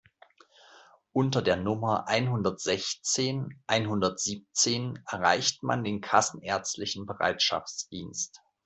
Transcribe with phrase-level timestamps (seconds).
[1.13, 8.41] Unter der Nummer einhundertsechzehn einhundertsiebzehn erreicht man den kassenärztlichen Bereitschaftsdienst.